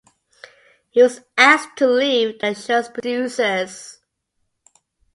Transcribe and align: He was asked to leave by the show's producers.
He 0.89 1.03
was 1.03 1.21
asked 1.37 1.77
to 1.77 1.85
leave 1.87 2.39
by 2.39 2.53
the 2.53 2.59
show's 2.59 2.89
producers. 2.89 3.99